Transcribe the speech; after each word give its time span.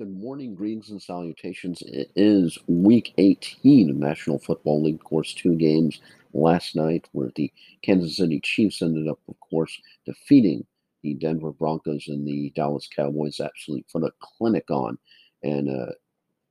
Good 0.00 0.18
morning, 0.18 0.54
greetings 0.54 0.88
and 0.88 1.02
salutations. 1.02 1.82
It 1.82 2.10
is 2.16 2.58
week 2.66 3.12
18 3.18 3.90
of 3.90 3.96
National 3.96 4.38
Football 4.38 4.82
League, 4.82 4.94
of 4.94 5.04
course, 5.04 5.34
two 5.34 5.56
games 5.56 6.00
last 6.32 6.74
night 6.74 7.06
where 7.12 7.30
the 7.36 7.52
Kansas 7.82 8.16
City 8.16 8.40
Chiefs 8.40 8.80
ended 8.80 9.08
up, 9.08 9.18
of 9.28 9.38
course, 9.40 9.78
defeating 10.06 10.64
the 11.02 11.12
Denver 11.12 11.52
Broncos 11.52 12.08
and 12.08 12.26
the 12.26 12.48
Dallas 12.56 12.88
Cowboys. 12.88 13.40
Absolutely 13.40 13.84
put 13.92 14.02
a 14.02 14.12
clinic 14.20 14.70
on 14.70 14.96
and 15.42 15.68
uh, 15.68 15.92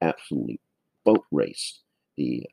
absolutely 0.04 0.59
boat 1.04 1.25
raced 1.31 1.79
the 2.18 2.45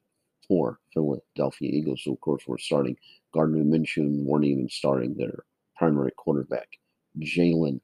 poor 0.49 0.81
Philadelphia 0.95 1.73
Eagles, 1.75 2.01
who, 2.07 2.15
of 2.15 2.21
course, 2.23 2.47
were 2.47 2.57
starting 2.57 2.97
Gardner 3.35 3.65
Minshew 3.65 3.99
and 3.99 4.25
weren't 4.25 4.47
even 4.47 4.71
starting 4.71 5.13
their 5.13 5.45
primary 5.77 6.13
quarterback, 6.17 6.79
Jalen 7.19 7.83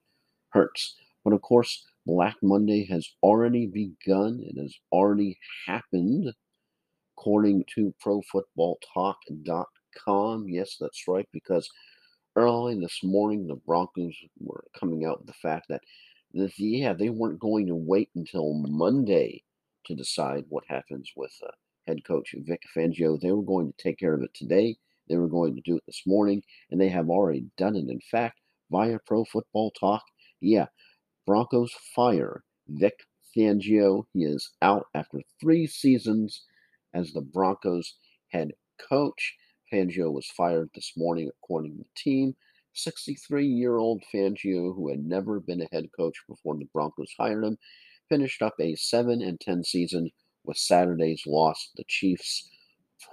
Hurts. 0.49 0.95
But, 1.25 1.35
of 1.35 1.43
course, 1.43 1.85
Black 2.07 2.37
Monday 2.43 2.85
has 2.87 3.09
already 3.23 3.67
begun. 3.67 4.41
It 4.43 4.59
has 4.61 4.75
already 4.91 5.39
happened, 5.67 6.33
according 7.17 7.65
to 7.75 7.95
ProFootballTalk.com. 8.05 10.49
Yes, 10.49 10.77
that's 10.81 11.07
right, 11.07 11.29
because 11.33 11.69
early 12.35 12.81
this 12.81 13.01
morning, 13.05 13.47
the 13.47 13.57
Broncos 13.57 14.15
were 14.41 14.65
coming 14.79 15.05
out 15.05 15.19
with 15.19 15.29
the 15.29 15.35
fact 15.35 15.67
that, 15.69 15.83
yeah, 16.33 16.93
they 16.93 17.11
weren't 17.11 17.39
going 17.39 17.67
to 17.67 17.75
wait 17.75 18.11
until 18.17 18.55
Monday 18.55 19.43
to 19.87 19.95
decide 19.95 20.45
what 20.49 20.65
happens 20.69 21.11
with 21.17 21.33
uh, 21.47 21.51
head 21.87 22.05
coach 22.05 22.35
Vic 22.39 22.63
Fangio. 22.75 23.21
They 23.21 23.33
were 23.33 23.43
going 23.43 23.73
to 23.73 23.83
take 23.83 23.99
care 23.99 24.15
of 24.15 24.23
it 24.23 24.35
today. 24.35 24.77
They 25.09 25.17
were 25.17 25.29
going 25.29 25.55
to 25.55 25.63
do 25.63 25.77
it 25.77 25.83
this 25.87 26.03
morning, 26.07 26.43
and 26.71 26.81
they 26.81 26.89
have 26.89 27.11
already 27.11 27.47
done 27.59 27.77
it. 27.77 27.89
In 27.89 28.01
fact, 28.11 28.39
via 28.71 28.99
Pro 29.07 29.25
Football 29.25 29.71
Talk, 29.73 30.03
yeah, 30.41 30.67
Broncos 31.27 31.73
fire 31.95 32.43
Vic 32.69 32.95
Fangio. 33.37 34.07
He 34.13 34.25
is 34.25 34.51
out 34.61 34.87
after 34.95 35.21
three 35.41 35.67
seasons 35.67 36.45
as 36.95 37.13
the 37.13 37.21
Broncos 37.21 37.95
head 38.29 38.53
coach. 38.79 39.37
Fangio 39.73 40.13
was 40.13 40.27
fired 40.27 40.71
this 40.75 40.93
morning, 40.97 41.29
according 41.29 41.73
to 41.73 41.79
the 41.79 41.85
team. 41.97 42.35
63 42.75 43.47
year 43.47 43.77
old 43.77 44.03
Fangio, 44.13 44.75
who 44.75 44.89
had 44.89 45.05
never 45.05 45.41
been 45.41 45.61
a 45.61 45.69
head 45.73 45.89
coach 45.97 46.17
before 46.29 46.57
the 46.57 46.69
Broncos 46.73 47.15
hired 47.19 47.45
him, 47.45 47.59
finished 48.09 48.43
up 48.43 48.55
a 48.61 48.75
7 48.75 49.23
and 49.23 49.39
10 49.41 49.65
season 49.65 50.11
with 50.45 50.57
Saturday's 50.57 51.23
loss 51.27 51.67
to 51.67 51.71
the 51.77 51.85
Chiefs. 51.89 52.51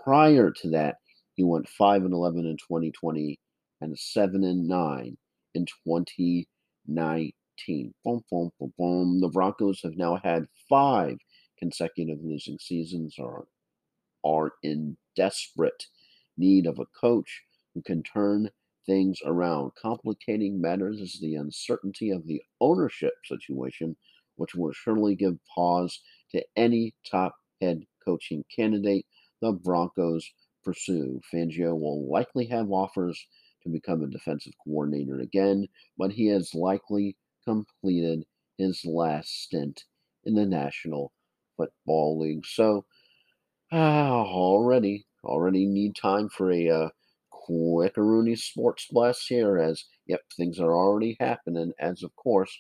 Prior 0.04 0.52
to 0.52 0.70
that, 0.72 0.96
he 1.36 1.44
went 1.44 1.70
5 1.70 2.04
and 2.06 2.14
11 2.14 2.46
in 2.46 2.58
2020 2.58 3.40
and 3.82 3.98
7 3.98 4.44
and 4.44 4.68
9 4.68 5.18
in 5.56 5.66
2019. 5.66 7.34
Boom, 7.68 7.94
boom, 8.04 8.52
boom, 8.60 8.74
boom. 8.78 9.20
The 9.22 9.30
Broncos 9.30 9.82
have 9.84 9.98
now 9.98 10.18
had 10.24 10.48
five 10.70 11.18
consecutive 11.58 12.20
losing 12.24 12.58
seasons, 12.60 13.16
are 13.20 13.48
are 14.24 14.54
in 14.64 14.98
desperate 15.16 15.86
need 16.38 16.66
of 16.66 16.80
a 16.80 16.86
coach 17.00 17.44
who 17.74 17.82
can 17.82 18.04
turn 18.04 18.50
things 18.86 19.20
around. 19.26 19.72
Complicating 19.82 20.60
matters 20.60 21.00
is 21.00 21.20
the 21.22 21.36
uncertainty 21.36 22.10
of 22.10 22.26
the 22.28 22.42
ownership 22.62 23.14
situation, 23.26 23.96
which 24.36 24.56
will 24.56 24.74
surely 24.74 25.16
give 25.16 25.38
pause 25.54 26.02
to 26.32 26.44
any 26.56 26.94
top 27.10 27.36
head 27.62 27.86
coaching 28.04 28.44
candidate 28.56 29.06
the 29.42 29.52
Broncos 29.52 30.30
pursue. 30.64 31.22
Fangio 31.34 31.74
will 31.80 32.10
likely 32.10 32.46
have 32.48 32.72
offers 32.72 33.26
to 33.64 33.70
become 33.70 34.04
a 34.04 34.08
defensive 34.08 34.54
coordinator 34.64 35.20
again, 35.20 35.68
but 35.98 36.12
he 36.12 36.30
is 36.30 36.54
likely 36.56 37.16
completed 37.50 38.26
his 38.60 38.86
last 38.86 39.44
stint 39.44 39.86
in 40.26 40.36
the 40.36 40.46
National 40.46 41.12
Football 41.58 42.20
League. 42.20 42.46
So, 42.46 42.86
uh, 43.72 43.76
already, 43.76 45.08
already 45.24 45.66
need 45.66 45.96
time 45.96 46.30
for 46.30 46.52
a 46.52 46.70
uh, 46.70 46.90
quick 47.32 47.98
Rooney 47.98 48.36
sports 48.36 48.86
blast 48.92 49.26
here, 49.28 49.58
as 49.58 49.86
yep, 50.06 50.22
things 50.38 50.60
are 50.60 50.74
already 50.74 51.18
happening. 51.20 51.72
As 51.80 52.04
of 52.04 52.16
course, 52.16 52.56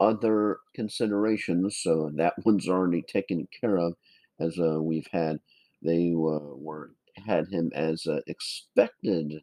other 0.00 0.58
considerations, 0.74 1.78
so 1.80 2.10
that 2.16 2.34
one's 2.44 2.68
already 2.68 3.02
taken 3.02 3.46
care 3.60 3.78
of, 3.78 3.94
as 4.40 4.58
uh, 4.58 4.82
we've 4.82 5.08
had. 5.12 5.38
They 5.80 6.10
uh, 6.10 6.56
were 6.56 6.94
had 7.24 7.46
him 7.48 7.70
as 7.74 8.06
uh, 8.06 8.20
expected 8.26 9.42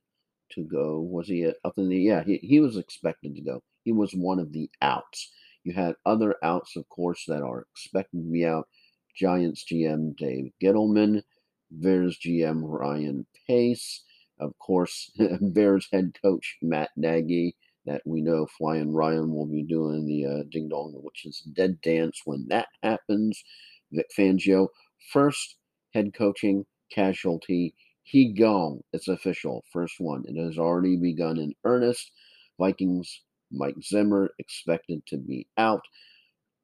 to 0.51 0.63
go. 0.63 0.99
Was 0.99 1.27
he 1.27 1.51
up 1.63 1.73
in 1.77 1.89
the? 1.89 1.97
Yeah, 1.97 2.23
he, 2.23 2.37
he 2.37 2.59
was 2.59 2.77
expected 2.77 3.35
to 3.35 3.41
go. 3.41 3.61
He 3.83 3.91
was 3.91 4.13
one 4.13 4.39
of 4.39 4.53
the 4.53 4.69
outs. 4.81 5.31
You 5.63 5.73
had 5.73 5.95
other 6.05 6.35
outs, 6.43 6.75
of 6.75 6.87
course, 6.89 7.25
that 7.27 7.41
are 7.41 7.65
expected 7.73 8.23
to 8.23 8.31
be 8.31 8.45
out. 8.45 8.67
Giants 9.15 9.65
GM 9.65 10.15
Dave 10.15 10.51
Gettleman, 10.61 11.23
Bears 11.71 12.17
GM 12.19 12.61
Ryan 12.63 13.25
Pace, 13.47 14.03
of 14.39 14.57
course, 14.59 15.11
Bears 15.41 15.87
head 15.91 16.13
coach 16.21 16.57
Matt 16.61 16.91
Nagy, 16.95 17.55
that 17.85 18.01
we 18.05 18.21
know 18.21 18.45
Flying 18.45 18.93
Ryan 18.93 19.33
will 19.33 19.45
be 19.47 19.63
doing 19.63 20.05
the 20.05 20.25
uh, 20.25 20.43
Ding 20.49 20.69
Dong, 20.69 20.93
which 21.03 21.25
is 21.25 21.39
Dead 21.53 21.81
Dance 21.81 22.21
when 22.25 22.47
that 22.49 22.67
happens. 22.83 23.43
Vic 23.91 24.07
Fangio, 24.17 24.67
first 25.11 25.55
head 25.93 26.13
coaching 26.13 26.66
casualty 26.91 27.73
he 28.09 28.34
gone. 28.34 28.81
It's 28.92 29.08
official. 29.08 29.64
First 29.72 30.00
one. 30.00 30.24
It 30.28 30.36
has 30.36 30.58
already 30.58 30.96
begun 30.96 31.38
in 31.38 31.53
earnest. 31.64 32.12
Vikings, 32.59 33.22
Mike 33.52 33.75
Zimmer 33.84 34.31
expected 34.40 35.06
to 35.08 35.18
be 35.18 35.47
out. 35.58 35.84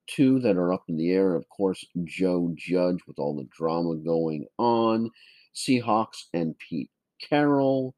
Two 0.08 0.40
that 0.40 0.58
are 0.58 0.74
up 0.74 0.86
in 0.88 0.98
the 0.98 1.12
air, 1.12 1.36
of 1.36 1.48
course, 1.50 1.86
Joe 2.04 2.52
Judge 2.58 2.98
with 3.08 3.20
all 3.20 3.36
the 3.36 3.48
drama 3.56 3.96
going 3.96 4.48
on. 4.58 5.12
Seahawks 5.56 6.24
and 6.34 6.56
Pete 6.58 6.90
Carroll. 7.30 7.94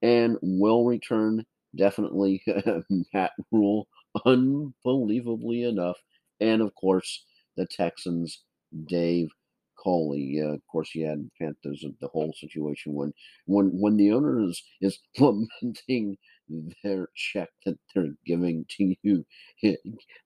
And 0.00 0.38
will 0.40 0.86
return, 0.86 1.44
definitely, 1.76 2.42
Matt 3.12 3.32
Rhule, 3.52 3.88
unbelievably 4.24 5.64
enough. 5.64 5.98
And 6.40 6.62
of 6.62 6.74
course, 6.74 7.24
the 7.58 7.66
Texans, 7.66 8.42
Dave 8.86 9.28
Uh, 9.86 10.54
of 10.54 10.66
course, 10.66 10.94
you 10.94 11.06
had 11.06 11.30
Panthers 11.40 11.84
of 11.84 11.92
the 12.00 12.08
whole 12.08 12.32
situation 12.34 12.94
when 12.94 13.12
when 13.46 13.66
when 13.78 13.96
the 13.96 14.12
owner 14.12 14.42
is, 14.42 14.62
is 14.80 14.98
lamenting 15.18 16.18
their 16.82 17.08
check 17.14 17.50
that 17.64 17.78
they're 17.94 18.14
giving 18.26 18.64
to 18.78 18.94
you. 19.02 19.24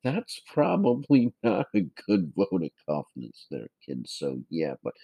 That's 0.04 0.40
probably 0.46 1.32
not 1.42 1.66
a 1.74 1.82
good 2.06 2.32
vote 2.36 2.62
of 2.64 2.70
confidence 2.88 3.46
there, 3.50 3.68
kids. 3.86 4.14
So 4.18 4.40
yeah, 4.50 4.74
but 4.82 4.94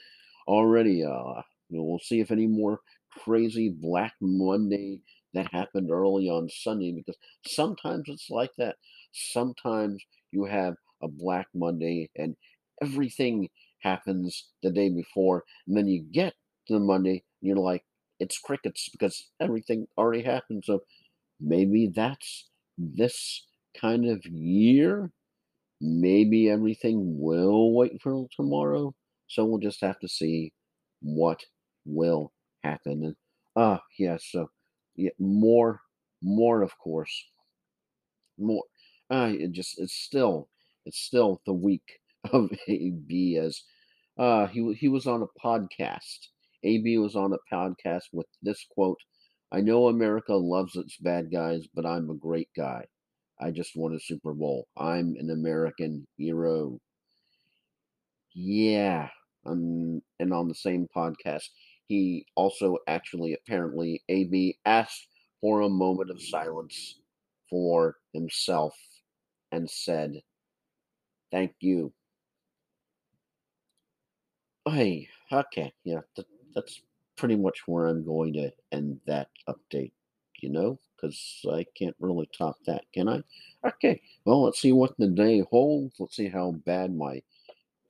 already 0.46 1.04
uh 1.04 1.42
we'll 1.70 1.98
see 1.98 2.20
if 2.20 2.30
any 2.30 2.46
more 2.46 2.80
crazy 3.10 3.70
Black 3.70 4.14
Monday 4.20 5.00
that 5.34 5.52
happened 5.52 5.90
early 5.90 6.28
on 6.28 6.48
Sunday 6.48 6.92
because 6.92 7.16
sometimes 7.46 8.04
it's 8.08 8.30
like 8.30 8.52
that. 8.58 8.76
Sometimes 9.12 10.02
you 10.32 10.44
have 10.44 10.74
a 11.02 11.08
Black 11.08 11.48
Monday 11.54 12.10
and 12.16 12.36
everything 12.82 13.48
happens 13.86 14.48
the 14.62 14.70
day 14.70 14.88
before, 14.91 15.44
and 15.66 15.76
then 15.76 15.86
you 15.86 16.04
get 16.12 16.34
to 16.66 16.74
the 16.74 16.80
Monday, 16.80 17.22
and 17.41 17.48
you're 17.48 17.56
like, 17.72 17.84
it's 18.19 18.38
crickets 18.38 18.88
because 18.91 19.28
everything 19.41 19.86
already 19.97 20.22
happened. 20.22 20.64
So 20.66 20.80
maybe 21.41 21.92
that's 21.94 22.48
this 22.78 23.47
kind 23.80 24.06
of 24.06 24.24
year. 24.26 25.12
Maybe 25.80 26.48
everything 26.50 27.19
will 27.20 27.74
wait 27.74 28.00
for 28.02 28.26
tomorrow. 28.34 28.94
So 29.28 29.44
we'll 29.44 29.58
just 29.60 29.80
have 29.82 29.98
to 30.00 30.08
see 30.08 30.53
what 31.03 31.41
will 31.84 32.32
happen. 32.62 33.04
And 33.04 33.16
ah, 33.56 33.76
uh, 33.76 33.78
yeah, 33.98 34.16
so 34.20 34.48
yeah, 34.97 35.10
more, 35.18 35.80
more, 36.22 36.62
of 36.62 36.72
course, 36.78 37.14
more. 38.38 38.64
Uh, 39.10 39.32
it 39.32 39.53
just 39.53 39.78
it's 39.78 39.94
still 39.94 40.48
it's 40.84 40.98
still 40.98 41.41
the 41.47 41.53
week 41.53 42.00
of 42.33 42.50
AB 42.68 43.36
as 43.36 43.62
uh, 44.18 44.47
he 44.47 44.74
he 44.74 44.89
was 44.89 45.07
on 45.07 45.22
a 45.22 45.41
podcast. 45.41 46.28
AB 46.65 46.98
was 46.98 47.16
on 47.16 47.33
a 47.33 47.54
podcast 47.54 48.04
with 48.13 48.27
this 48.42 48.65
quote: 48.71 49.01
"I 49.53 49.60
know 49.60 49.89
America 49.89 50.34
loves 50.34 50.77
its 50.77 50.97
bad 50.98 51.30
guys, 51.30 51.66
but 51.74 51.86
I'm 51.86 52.10
a 52.10 52.15
great 52.15 52.51
guy. 52.57 52.86
I 53.41 53.51
just 53.51 53.77
won 53.77 53.95
a 53.95 54.01
Super 54.01 54.34
Bowl. 54.34 54.68
I'm 54.77 55.16
an 55.18 55.30
American 55.30 56.07
hero." 56.16 56.80
Yeah, 58.34 59.09
um, 59.45 60.03
and 60.21 60.33
on 60.33 60.48
the 60.48 60.54
same 60.54 60.86
podcast, 60.95 61.48
he 61.89 62.27
also 62.34 62.78
actually 62.86 63.34
apparently 63.34 64.03
AB 64.09 64.59
asked 64.65 65.09
for 65.41 65.60
a 65.62 65.69
moment 65.69 66.10
of 66.10 66.22
silence 66.22 67.01
for 67.51 67.97
himself 68.12 68.77
and 69.53 69.71
said, 69.71 70.22
"Thank 71.30 71.54
you." 71.60 71.92
Hey, 74.68 75.09
okay, 75.33 75.72
yeah, 75.84 76.01
that, 76.16 76.27
that's 76.54 76.80
pretty 77.16 77.36
much 77.36 77.66
where 77.66 77.86
I'm 77.86 78.04
going 78.04 78.33
to 78.34 78.51
end 78.72 79.01
that 79.07 79.28
update. 79.48 79.92
You 80.42 80.51
know, 80.51 80.78
because 80.95 81.41
I 81.51 81.65
can't 81.78 81.97
really 81.98 82.28
top 82.36 82.57
that, 82.66 82.84
can 82.92 83.09
I? 83.09 83.22
Okay, 83.66 84.03
well, 84.27 84.42
let's 84.42 84.60
see 84.60 84.72
what 84.72 84.95
the 84.98 85.07
day 85.09 85.41
holds. 85.51 85.95
Let's 85.98 86.16
see 86.16 86.28
how 86.28 86.53
bad 86.66 86.95
my 86.95 87.22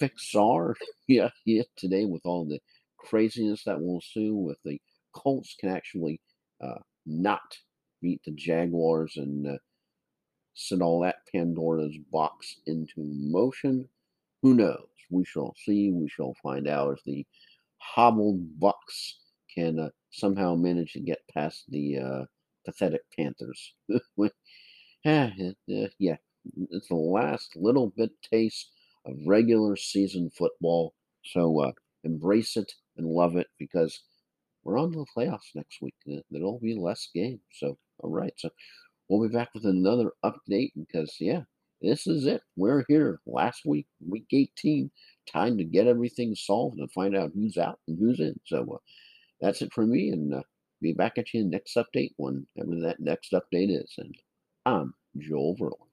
picks 0.01 0.35
are. 0.35 0.77
yeah, 1.09 1.31
yeah, 1.47 1.65
today 1.77 2.05
with 2.07 2.23
all 2.27 2.47
the 2.47 2.61
craziness 2.99 3.65
that 3.65 3.81
will 3.81 3.97
ensue 3.97 4.37
with 4.37 4.59
the 4.65 4.81
Colts 5.13 5.57
can 5.61 5.71
actually 5.71 6.21
uh, 6.61 6.79
not 7.07 7.59
beat 8.03 8.23
the 8.25 8.33
Jaguars 8.33 9.17
and 9.17 9.47
uh, 9.49 9.59
all 10.83 11.01
that 11.01 11.25
Pandora's 11.33 11.97
box 12.11 12.61
into 12.67 12.95
motion. 12.99 13.89
Who 14.43 14.55
knows? 14.55 14.89
We 15.11 15.25
shall 15.25 15.55
see. 15.65 15.93
We 15.93 16.09
shall 16.09 16.35
find 16.43 16.69
out 16.69 16.95
if 16.99 17.05
the 17.05 17.27
hobbled 17.79 18.59
Bucs 18.61 19.15
can 19.55 19.79
uh, 19.79 19.91
somehow 20.11 20.55
manage 20.57 20.93
to 20.95 21.01
get 21.01 21.21
past 21.35 21.65
the 21.69 21.99
uh, 21.99 22.25
pathetic 22.65 23.03
Panthers. 23.17 23.75
yeah, 25.05 25.31
yeah, 25.99 26.17
it's 26.71 26.89
the 26.89 26.95
last 26.97 27.57
little 27.57 27.93
bit 27.97 28.11
taste 28.31 28.71
of 29.05 29.15
regular 29.27 29.77
season 29.77 30.31
football. 30.37 30.95
So 31.25 31.61
uh, 31.61 31.73
embrace 32.05 32.57
it 32.57 32.73
and 32.97 33.07
love 33.07 33.37
it 33.37 33.49
because 33.59 34.01
we're 34.65 34.79
on 34.79 34.93
the 34.93 35.07
playoffs 35.17 35.55
next 35.55 35.81
week. 35.83 35.95
There'll 36.31 36.59
be 36.61 36.75
less 36.77 37.09
games. 37.15 37.41
So, 37.53 37.79
all 38.01 38.11
right. 38.11 38.35
So 38.37 38.51
we'll 39.09 39.29
be 39.29 39.35
back 39.35 39.51
with 39.55 39.67
another 39.67 40.13
update 40.25 40.73
because, 40.77 41.17
yeah, 41.21 41.43
this 41.83 42.07
is 42.07 42.27
it. 42.27 42.43
We're 42.57 42.85
here 42.89 43.21
last 43.27 43.63
week, 43.65 43.87
week 44.07 44.27
18. 44.33 44.91
Time 45.33 45.59
to 45.59 45.65
get 45.65 45.87
everything 45.87 46.35
solved 46.35 46.79
and 46.79 46.91
find 46.93 47.17
out 47.17 47.33
who's 47.35 47.57
out 47.57 47.79
and 47.87 47.99
who's 47.99 48.21
in. 48.21 48.39
So 48.47 48.63
uh, 48.75 48.79
that's 49.41 49.63
it 49.63 49.73
for 49.73 49.87
me. 49.87 50.11
And 50.11 50.35
uh, 50.35 50.43
be 50.81 50.93
back 50.93 51.19
at 51.19 51.33
you 51.35 51.45
next 51.45 51.77
update 51.77 52.13
whenever 52.17 52.81
that 52.83 53.01
next 53.01 53.33
update 53.33 53.71
is. 53.83 53.95
And 53.99 54.15
I'm 54.65 54.95
Joel 55.19 55.57
Verlin. 55.57 55.86